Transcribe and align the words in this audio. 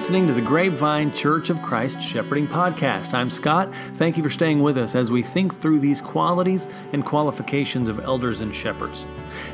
listening 0.00 0.26
to 0.26 0.32
the 0.32 0.40
Grapevine 0.40 1.12
Church 1.12 1.50
of 1.50 1.60
Christ 1.60 2.00
Shepherding 2.00 2.48
Podcast. 2.48 3.12
I'm 3.12 3.28
Scott. 3.28 3.70
Thank 3.96 4.16
you 4.16 4.22
for 4.22 4.30
staying 4.30 4.62
with 4.62 4.78
us 4.78 4.94
as 4.94 5.10
we 5.10 5.22
think 5.22 5.54
through 5.54 5.78
these 5.78 6.00
qualities 6.00 6.68
and 6.94 7.04
qualifications 7.04 7.86
of 7.86 8.00
elders 8.00 8.40
and 8.40 8.54
shepherds. 8.54 9.04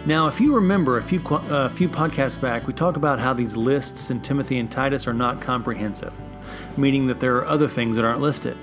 Now, 0.06 0.28
if 0.28 0.40
you 0.40 0.54
remember 0.54 0.98
a 0.98 1.02
few, 1.02 1.20
a 1.50 1.68
few 1.68 1.88
podcasts 1.88 2.40
back, 2.40 2.64
we 2.68 2.72
talked 2.72 2.96
about 2.96 3.18
how 3.18 3.32
these 3.32 3.56
lists 3.56 4.10
in 4.10 4.20
Timothy 4.20 4.60
and 4.60 4.70
Titus 4.70 5.08
are 5.08 5.12
not 5.12 5.40
comprehensive, 5.40 6.12
meaning 6.76 7.08
that 7.08 7.18
there 7.18 7.34
are 7.38 7.46
other 7.46 7.66
things 7.66 7.96
that 7.96 8.04
aren't 8.04 8.20
listed. 8.20 8.56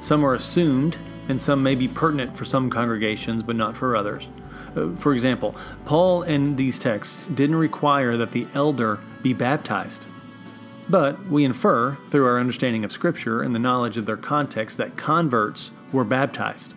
Some 0.00 0.24
are 0.24 0.36
assumed, 0.36 0.96
and 1.28 1.38
some 1.38 1.62
may 1.62 1.74
be 1.74 1.86
pertinent 1.86 2.34
for 2.34 2.46
some 2.46 2.70
congregations, 2.70 3.42
but 3.42 3.56
not 3.56 3.76
for 3.76 3.94
others. 3.94 4.30
Uh, 4.74 4.96
for 4.96 5.12
example, 5.12 5.54
Paul 5.84 6.22
in 6.22 6.56
these 6.56 6.78
texts 6.78 7.26
didn't 7.26 7.56
require 7.56 8.16
that 8.16 8.30
the 8.30 8.48
elder 8.54 9.00
be 9.22 9.34
baptized. 9.34 10.06
But 10.88 11.26
we 11.28 11.44
infer, 11.44 11.98
through 12.08 12.26
our 12.26 12.38
understanding 12.38 12.84
of 12.84 12.92
Scripture 12.92 13.42
and 13.42 13.54
the 13.54 13.58
knowledge 13.60 13.96
of 13.96 14.06
their 14.06 14.16
context, 14.16 14.76
that 14.76 14.96
converts 14.96 15.72
were 15.92 16.04
baptized. 16.04 16.74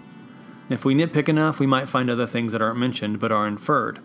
If 0.69 0.85
we 0.85 0.95
nitpick 0.95 1.27
enough, 1.27 1.59
we 1.59 1.67
might 1.67 1.89
find 1.89 2.09
other 2.09 2.27
things 2.27 2.51
that 2.51 2.61
aren't 2.61 2.79
mentioned 2.79 3.19
but 3.19 3.31
are 3.31 3.47
inferred. 3.47 3.99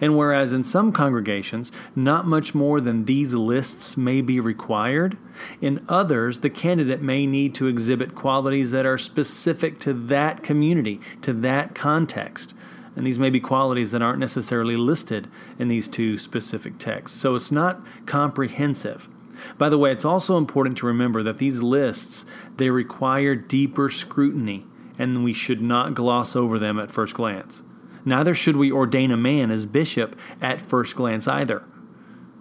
And 0.00 0.16
whereas 0.16 0.52
in 0.52 0.62
some 0.62 0.92
congregations, 0.92 1.72
not 1.96 2.26
much 2.26 2.54
more 2.54 2.80
than 2.80 3.06
these 3.06 3.32
lists 3.32 3.96
may 3.96 4.20
be 4.20 4.38
required, 4.38 5.16
in 5.60 5.84
others, 5.88 6.40
the 6.40 6.50
candidate 6.50 7.00
may 7.00 7.26
need 7.26 7.54
to 7.54 7.66
exhibit 7.66 8.14
qualities 8.14 8.70
that 8.70 8.86
are 8.86 8.98
specific 8.98 9.78
to 9.80 9.94
that 9.94 10.42
community, 10.42 11.00
to 11.22 11.32
that 11.32 11.74
context. 11.74 12.52
And 12.94 13.06
these 13.06 13.18
may 13.18 13.30
be 13.30 13.40
qualities 13.40 13.90
that 13.92 14.02
aren't 14.02 14.18
necessarily 14.18 14.76
listed 14.76 15.28
in 15.58 15.68
these 15.68 15.88
two 15.88 16.18
specific 16.18 16.78
texts. 16.78 17.18
So 17.18 17.34
it's 17.34 17.50
not 17.50 17.80
comprehensive. 18.04 19.08
By 19.58 19.68
the 19.68 19.78
way, 19.78 19.92
it's 19.92 20.04
also 20.04 20.38
important 20.38 20.76
to 20.78 20.86
remember 20.86 21.22
that 21.22 21.38
these 21.38 21.62
lists 21.62 22.24
they 22.56 22.70
require 22.70 23.34
deeper 23.34 23.88
scrutiny 23.88 24.66
and 24.98 25.24
we 25.24 25.32
should 25.32 25.62
not 25.62 25.94
gloss 25.94 26.36
over 26.36 26.58
them 26.58 26.78
at 26.78 26.92
first 26.92 27.14
glance. 27.14 27.62
Neither 28.04 28.34
should 28.34 28.56
we 28.56 28.72
ordain 28.72 29.10
a 29.10 29.16
man 29.16 29.50
as 29.50 29.66
bishop 29.66 30.16
at 30.40 30.60
first 30.60 30.96
glance 30.96 31.28
either. 31.28 31.64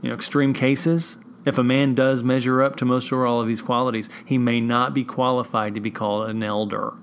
You 0.02 0.10
know, 0.10 0.16
extreme 0.16 0.54
cases, 0.54 1.18
if 1.46 1.58
a 1.58 1.64
man 1.64 1.96
does 1.96 2.24
measure 2.24 2.62
up 2.62 2.76
to 2.78 2.86
most 2.86 3.12
or 3.12 3.26
all 3.26 3.42
of 3.42 3.48
these 3.48 3.62
qualities, 3.62 4.10
he 4.26 4.38
may 4.38 4.60
not 4.60 4.94
be 4.94 5.04
qualified 5.04 5.76
to 5.76 5.82
be 5.82 5.92
called 5.92 6.30
an 6.30 6.44
elder. 6.44 6.94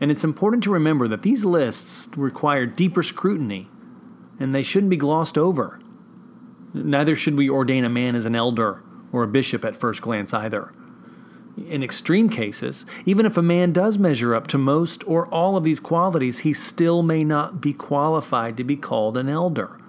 And 0.00 0.10
it's 0.10 0.24
important 0.24 0.62
to 0.64 0.70
remember 0.70 1.08
that 1.08 1.22
these 1.22 1.44
lists 1.44 2.08
require 2.16 2.66
deeper 2.66 3.02
scrutiny 3.02 3.68
and 4.38 4.54
they 4.54 4.62
shouldn't 4.62 4.90
be 4.90 4.96
glossed 4.96 5.36
over. 5.36 5.80
Neither 6.74 7.16
should 7.16 7.36
we 7.36 7.48
ordain 7.48 7.84
a 7.84 7.88
man 7.88 8.14
as 8.14 8.26
an 8.26 8.34
elder 8.34 8.82
or 9.12 9.22
a 9.22 9.28
bishop 9.28 9.64
at 9.64 9.76
first 9.76 10.02
glance 10.02 10.34
either. 10.34 10.72
In 11.66 11.82
extreme 11.82 12.28
cases, 12.28 12.86
even 13.04 13.26
if 13.26 13.36
a 13.36 13.42
man 13.42 13.72
does 13.72 13.98
measure 13.98 14.34
up 14.34 14.46
to 14.48 14.58
most 14.58 15.02
or 15.08 15.26
all 15.28 15.56
of 15.56 15.64
these 15.64 15.80
qualities, 15.80 16.40
he 16.40 16.52
still 16.52 17.02
may 17.02 17.24
not 17.24 17.60
be 17.60 17.72
qualified 17.72 18.56
to 18.56 18.64
be 18.64 18.76
called 18.76 19.16
an 19.16 19.28
elder. 19.28 19.80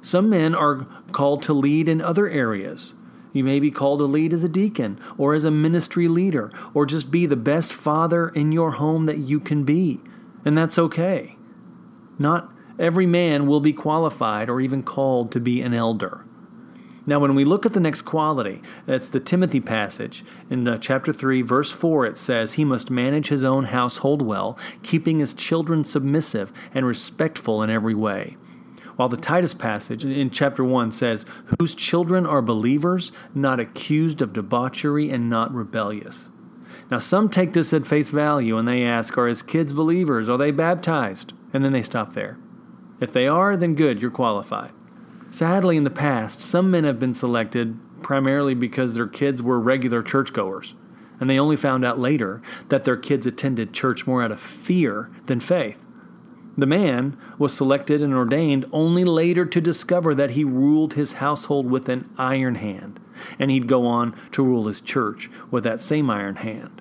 Some 0.00 0.30
men 0.30 0.54
are 0.54 0.86
called 1.10 1.42
to 1.44 1.52
lead 1.52 1.88
in 1.88 2.00
other 2.00 2.28
areas. 2.28 2.94
You 3.32 3.42
may 3.42 3.58
be 3.58 3.72
called 3.72 3.98
to 3.98 4.04
lead 4.04 4.32
as 4.32 4.44
a 4.44 4.48
deacon 4.48 5.00
or 5.18 5.34
as 5.34 5.44
a 5.44 5.50
ministry 5.50 6.06
leader 6.06 6.52
or 6.72 6.86
just 6.86 7.10
be 7.10 7.26
the 7.26 7.36
best 7.36 7.72
father 7.72 8.28
in 8.28 8.52
your 8.52 8.72
home 8.72 9.06
that 9.06 9.18
you 9.18 9.40
can 9.40 9.64
be. 9.64 10.00
And 10.44 10.56
that's 10.56 10.78
okay. 10.78 11.36
Not 12.18 12.50
every 12.78 13.06
man 13.06 13.46
will 13.46 13.60
be 13.60 13.72
qualified 13.72 14.48
or 14.48 14.60
even 14.60 14.82
called 14.82 15.32
to 15.32 15.40
be 15.40 15.62
an 15.62 15.74
elder. 15.74 16.24
Now, 17.08 17.20
when 17.20 17.36
we 17.36 17.44
look 17.44 17.64
at 17.64 17.72
the 17.72 17.78
next 17.80 18.02
quality, 18.02 18.60
that's 18.84 19.08
the 19.08 19.20
Timothy 19.20 19.60
passage. 19.60 20.24
In 20.50 20.66
uh, 20.66 20.76
chapter 20.78 21.12
3, 21.12 21.40
verse 21.42 21.70
4, 21.70 22.04
it 22.04 22.18
says, 22.18 22.54
He 22.54 22.64
must 22.64 22.90
manage 22.90 23.28
his 23.28 23.44
own 23.44 23.66
household 23.66 24.22
well, 24.22 24.58
keeping 24.82 25.20
his 25.20 25.32
children 25.32 25.84
submissive 25.84 26.52
and 26.74 26.84
respectful 26.84 27.62
in 27.62 27.70
every 27.70 27.94
way. 27.94 28.36
While 28.96 29.08
the 29.08 29.16
Titus 29.16 29.54
passage 29.54 30.04
in 30.04 30.30
chapter 30.30 30.64
1 30.64 30.90
says, 30.90 31.24
Whose 31.60 31.76
children 31.76 32.26
are 32.26 32.42
believers, 32.42 33.12
not 33.34 33.60
accused 33.60 34.20
of 34.20 34.32
debauchery, 34.32 35.08
and 35.08 35.30
not 35.30 35.54
rebellious. 35.54 36.32
Now, 36.90 36.98
some 36.98 37.28
take 37.28 37.52
this 37.52 37.72
at 37.72 37.86
face 37.86 38.10
value 38.10 38.58
and 38.58 38.66
they 38.66 38.84
ask, 38.84 39.16
Are 39.16 39.28
his 39.28 39.42
kids 39.42 39.72
believers? 39.72 40.28
Are 40.28 40.38
they 40.38 40.50
baptized? 40.50 41.34
And 41.52 41.64
then 41.64 41.72
they 41.72 41.82
stop 41.82 42.14
there. 42.14 42.38
If 43.00 43.12
they 43.12 43.26
are, 43.28 43.56
then 43.56 43.74
good, 43.74 44.00
you're 44.00 44.10
qualified. 44.10 44.72
Sadly, 45.30 45.76
in 45.76 45.84
the 45.84 45.90
past, 45.90 46.40
some 46.40 46.70
men 46.70 46.84
have 46.84 46.98
been 46.98 47.12
selected 47.12 47.78
primarily 48.02 48.54
because 48.54 48.94
their 48.94 49.06
kids 49.06 49.42
were 49.42 49.60
regular 49.60 50.02
churchgoers, 50.02 50.74
and 51.20 51.28
they 51.28 51.38
only 51.38 51.56
found 51.56 51.84
out 51.84 51.98
later 51.98 52.40
that 52.68 52.84
their 52.84 52.96
kids 52.96 53.26
attended 53.26 53.72
church 53.72 54.06
more 54.06 54.22
out 54.22 54.32
of 54.32 54.40
fear 54.40 55.10
than 55.26 55.40
faith. 55.40 55.84
The 56.58 56.66
man 56.66 57.18
was 57.38 57.52
selected 57.52 58.00
and 58.00 58.14
ordained 58.14 58.64
only 58.72 59.04
later 59.04 59.44
to 59.44 59.60
discover 59.60 60.14
that 60.14 60.30
he 60.30 60.44
ruled 60.44 60.94
his 60.94 61.14
household 61.14 61.70
with 61.70 61.88
an 61.90 62.08
iron 62.16 62.54
hand, 62.54 62.98
and 63.38 63.50
he'd 63.50 63.68
go 63.68 63.86
on 63.86 64.16
to 64.32 64.42
rule 64.42 64.66
his 64.66 64.80
church 64.80 65.30
with 65.50 65.64
that 65.64 65.82
same 65.82 66.08
iron 66.08 66.36
hand. 66.36 66.80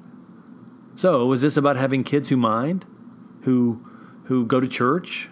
So, 0.96 1.30
is 1.34 1.42
this 1.42 1.58
about 1.58 1.76
having 1.76 2.06
kids 2.06 2.30
who 2.30 2.38
mind, 2.38 2.86
who 3.42 3.86
who 4.26 4.46
go 4.46 4.60
to 4.60 4.68
church, 4.68 5.30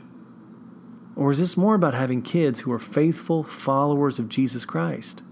or 1.15 1.31
is 1.31 1.39
this 1.39 1.57
more 1.57 1.75
about 1.75 1.93
having 1.93 2.21
kids 2.21 2.61
who 2.61 2.71
are 2.71 2.79
faithful 2.79 3.43
followers 3.43 4.19
of 4.19 4.29
Jesus 4.29 4.65
Christ? 4.65 5.23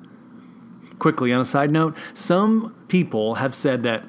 Quickly, 1.00 1.34
on 1.34 1.42
a 1.42 1.46
side 1.46 1.72
note, 1.72 1.98
some 2.14 2.76
people 2.88 3.36
have 3.36 3.56
said 3.56 3.84
that 3.84 4.04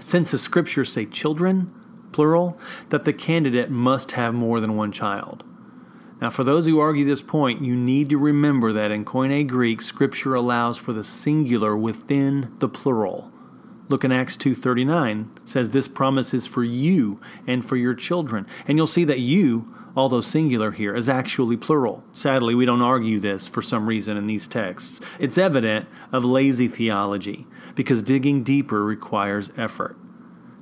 since 0.00 0.30
the 0.30 0.38
scriptures 0.38 0.92
say 0.92 1.04
children, 1.04 1.72
plural, 2.12 2.58
that 2.90 3.04
the 3.04 3.12
candidate 3.12 3.70
must 3.70 4.12
have 4.12 4.34
more 4.34 4.60
than 4.60 4.76
one 4.76 4.92
child. 4.92 5.44
Now, 6.20 6.30
for 6.30 6.44
those 6.44 6.64
who 6.64 6.78
argue 6.78 7.04
this 7.04 7.20
point, 7.20 7.60
you 7.60 7.76
need 7.76 8.08
to 8.08 8.16
remember 8.16 8.72
that 8.72 8.90
in 8.90 9.04
Koine 9.04 9.46
Greek, 9.46 9.82
Scripture 9.82 10.34
allows 10.34 10.78
for 10.78 10.92
the 10.92 11.04
singular 11.04 11.76
within 11.76 12.54
the 12.60 12.68
plural. 12.68 13.30
Look 13.88 14.04
in 14.04 14.12
Acts 14.12 14.36
2:39 14.36 15.28
says 15.44 15.70
this 15.70 15.88
promise 15.88 16.32
is 16.32 16.46
for 16.46 16.64
you 16.64 17.20
and 17.46 17.62
for 17.64 17.76
your 17.76 17.94
children. 17.94 18.46
And 18.66 18.78
you'll 18.78 18.86
see 18.86 19.04
that 19.04 19.20
you 19.20 19.68
although 19.96 20.20
singular 20.20 20.72
here, 20.72 20.94
is 20.94 21.08
actually 21.08 21.56
plural. 21.56 22.04
Sadly, 22.12 22.54
we 22.54 22.66
don't 22.66 22.82
argue 22.82 23.20
this 23.20 23.48
for 23.48 23.62
some 23.62 23.86
reason 23.86 24.16
in 24.16 24.26
these 24.26 24.46
texts. 24.46 25.00
It's 25.18 25.38
evident 25.38 25.88
of 26.12 26.24
lazy 26.24 26.68
theology, 26.68 27.46
because 27.74 28.02
digging 28.02 28.42
deeper 28.42 28.84
requires 28.84 29.50
effort. 29.56 29.96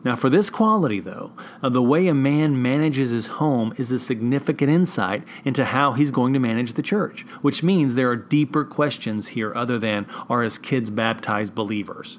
Now, 0.05 0.17
for 0.17 0.29
this 0.29 0.51
quality, 0.51 0.99
though, 0.99 1.33
of 1.63 1.75
the 1.75 1.83
way 1.83 2.09
a 2.09 2.15
man 2.15 2.61
manages 2.61 3.11
his 3.11 3.29
home 3.29 3.73
is 3.79 3.93
a 3.93 4.01
significant 4.01 4.69
insight 4.69 5.23
into 5.45 5.65
how 5.65 5.93
he's 5.93 6.11
going 6.11 6.33
to 6.33 6.41
manage 6.41 6.75
the 6.75 6.83
church, 6.83 7.23
which 7.41 7.63
means 7.63 7.95
there 7.95 8.11
are 8.11 8.17
deeper 8.17 8.65
questions 8.65 9.29
here 9.29 9.53
other 9.55 9.79
than 9.79 10.07
are 10.29 10.43
his 10.43 10.59
kids 10.59 10.91
baptized 10.91 11.55
believers? 11.55 12.19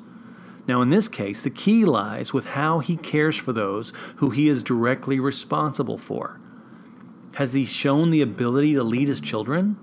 Now, 0.66 0.82
in 0.82 0.92
this 0.92 1.10
case, 1.10 1.42
the 1.42 1.50
key 1.50 1.84
lies 1.84 2.32
with 2.32 2.46
how 2.46 2.80
he 2.80 2.96
cares 2.96 3.36
for 3.36 3.52
those 3.52 3.92
who 4.18 4.30
he 4.30 4.48
is 4.48 4.64
directly 4.64 5.20
responsible 5.20 5.98
for. 5.98 6.40
Has 7.36 7.54
he 7.54 7.66
shown 7.66 8.10
the 8.10 8.22
ability 8.22 8.74
to 8.74 8.84
lead 8.84 9.08
his 9.08 9.20
children? 9.20 9.78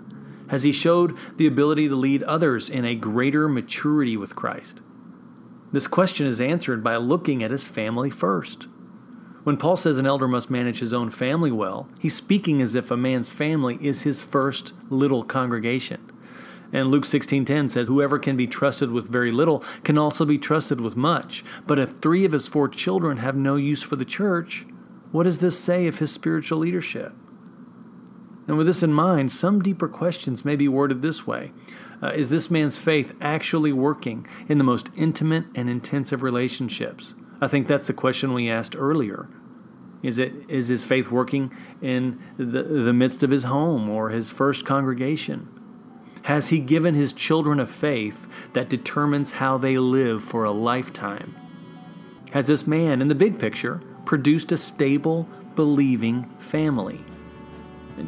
Has 0.49 0.63
he 0.63 0.73
showed 0.73 1.17
the 1.37 1.47
ability 1.47 1.89
to 1.89 1.95
lead 1.95 2.23
others 2.25 2.69
in 2.69 2.85
a 2.85 2.95
greater 2.95 3.49
maturity 3.49 4.17
with 4.17 4.37
Christ? 4.37 4.81
This 5.73 5.87
question 5.87 6.27
is 6.27 6.41
answered 6.41 6.83
by 6.83 6.97
looking 6.97 7.43
at 7.43 7.51
his 7.51 7.65
family 7.65 8.11
first. 8.11 8.67
When 9.45 9.57
Paul 9.57 9.77
says 9.77 9.97
an 9.99 10.07
elder 10.07 10.29
must 10.29 10.51
manage 10.51 10.81
his 10.81 10.93
own 10.93 11.11
family 11.11 11.51
well, 11.51 11.89
he's 11.99 12.15
speaking 12.15 12.61
as 12.61 12.75
if 12.75 12.91
a 12.91 12.97
man's 12.97 13.31
family 13.31 13.79
is 13.81 14.03
his 14.03 14.23
first 14.23 14.75
little 14.91 15.25
congregation. 15.25 16.13
And 16.73 16.89
Luke 16.89 17.05
16:10 17.05 17.69
says 17.69 17.89
whoever 17.89 18.19
can 18.19 18.37
be 18.37 18.47
trusted 18.47 18.91
with 18.91 19.09
very 19.09 19.33
little 19.33 19.65
can 19.83 19.99
also 19.99 20.25
be 20.25 20.39
trusted 20.39 20.81
with 20.81 20.97
much. 20.97 21.45
But 21.67 21.79
if 21.79 21.99
3 21.99 22.25
of 22.25 22.33
his 22.33 22.47
4 22.47 22.69
children 22.69 23.17
have 23.19 23.35
no 23.35 23.57
use 23.57 23.83
for 23.83 23.97
the 23.97 24.05
church, 24.05 24.67
what 25.11 25.25
does 25.25 25.39
this 25.39 25.59
say 25.59 25.87
of 25.87 25.99
his 25.99 26.13
spiritual 26.13 26.59
leadership? 26.59 27.13
And 28.51 28.59
with 28.59 28.67
this 28.67 28.83
in 28.83 28.93
mind, 28.93 29.31
some 29.31 29.63
deeper 29.63 29.87
questions 29.87 30.45
may 30.45 30.57
be 30.57 30.67
worded 30.67 31.03
this 31.03 31.25
way 31.25 31.53
uh, 32.03 32.09
Is 32.09 32.31
this 32.31 32.51
man's 32.51 32.79
faith 32.79 33.15
actually 33.21 33.73
working 33.73 34.27
in 34.49 34.59
the 34.59 34.65
most 34.65 34.91
intimate 34.97 35.45
and 35.55 35.71
intensive 35.71 36.21
relationships? 36.21 37.15
I 37.41 37.47
think 37.47 37.69
that's 37.69 37.87
the 37.87 37.93
question 37.93 38.35
we 38.35 38.51
asked 38.51 38.75
earlier. 38.77 39.29
Is 40.03 40.19
it 40.19 40.33
is 40.51 40.67
his 40.67 40.85
faith 40.85 41.13
working 41.13 41.53
in 41.81 42.21
the, 42.39 42.65
the 42.65 42.93
midst 42.93 43.23
of 43.23 43.31
his 43.31 43.45
home 43.45 43.89
or 43.89 44.11
his 44.11 44.31
first 44.31 44.67
congregation? 44.67 45.49
Has 46.23 46.49
he 46.49 46.59
given 46.59 46.97
his 46.97 47.13
children 47.13 47.61
a 47.61 47.69
faith 47.69 48.27
that 48.53 48.69
determines 48.69 49.31
how 49.31 49.59
they 49.59 49.79
live 49.79 50.25
for 50.25 50.43
a 50.43 50.51
lifetime? 50.51 51.37
Has 52.33 52.49
this 52.49 52.67
man, 52.67 53.01
in 53.01 53.07
the 53.07 53.15
big 53.15 53.39
picture, 53.39 53.81
produced 54.07 54.51
a 54.51 54.57
stable, 54.57 55.29
believing 55.55 56.25
family? 56.41 57.05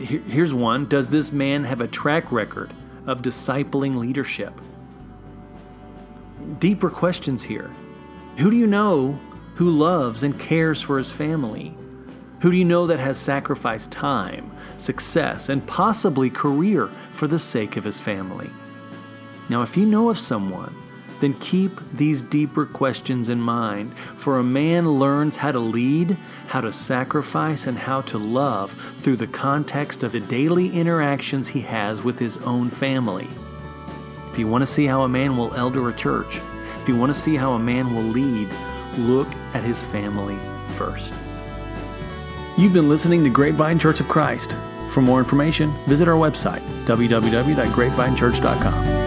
Here's 0.00 0.54
one 0.54 0.86
Does 0.86 1.10
this 1.10 1.32
man 1.32 1.64
have 1.64 1.80
a 1.80 1.88
track 1.88 2.30
record 2.32 2.72
of 3.06 3.22
discipling 3.22 3.96
leadership? 3.96 4.60
deeper 6.58 6.90
questions 6.90 7.44
here. 7.44 7.70
Who 8.38 8.50
do 8.50 8.56
you 8.56 8.66
know 8.66 9.18
who 9.56 9.68
loves 9.68 10.22
and 10.22 10.38
cares 10.38 10.80
for 10.80 10.98
his 10.98 11.10
family? 11.10 11.74
Who 12.40 12.50
do 12.50 12.56
you 12.56 12.64
know 12.64 12.86
that 12.86 12.98
has 12.98 13.18
sacrificed 13.18 13.92
time, 13.92 14.50
success, 14.76 15.48
and 15.48 15.66
possibly 15.66 16.30
career 16.30 16.90
for 17.12 17.28
the 17.28 17.38
sake 17.38 17.76
of 17.76 17.84
his 17.84 18.00
family? 18.00 18.50
Now, 19.48 19.62
if 19.62 19.76
you 19.76 19.86
know 19.86 20.08
of 20.08 20.18
someone, 20.18 20.74
then 21.22 21.34
keep 21.34 21.80
these 21.94 22.22
deeper 22.22 22.66
questions 22.66 23.28
in 23.28 23.40
mind, 23.40 23.96
for 24.16 24.38
a 24.38 24.44
man 24.44 24.98
learns 24.98 25.36
how 25.36 25.52
to 25.52 25.60
lead, 25.60 26.18
how 26.48 26.60
to 26.60 26.72
sacrifice, 26.72 27.68
and 27.68 27.78
how 27.78 28.00
to 28.02 28.18
love 28.18 28.74
through 28.96 29.16
the 29.16 29.28
context 29.28 30.02
of 30.02 30.10
the 30.10 30.20
daily 30.20 30.70
interactions 30.70 31.48
he 31.48 31.60
has 31.60 32.02
with 32.02 32.18
his 32.18 32.38
own 32.38 32.68
family. 32.68 33.28
If 34.32 34.38
you 34.38 34.48
want 34.48 34.62
to 34.62 34.66
see 34.66 34.84
how 34.84 35.02
a 35.02 35.08
man 35.08 35.36
will 35.36 35.54
elder 35.54 35.88
a 35.88 35.94
church, 35.94 36.40
if 36.80 36.88
you 36.88 36.96
want 36.96 37.14
to 37.14 37.20
see 37.20 37.36
how 37.36 37.52
a 37.52 37.58
man 37.58 37.94
will 37.94 38.02
lead, 38.02 38.48
look 38.98 39.28
at 39.54 39.62
his 39.62 39.84
family 39.84 40.36
first. 40.74 41.14
You've 42.58 42.72
been 42.72 42.88
listening 42.88 43.22
to 43.22 43.30
Grapevine 43.30 43.78
Church 43.78 44.00
of 44.00 44.08
Christ. 44.08 44.56
For 44.90 45.00
more 45.00 45.20
information, 45.20 45.72
visit 45.86 46.08
our 46.08 46.16
website, 46.16 46.66
www.grapevinechurch.com. 46.84 49.01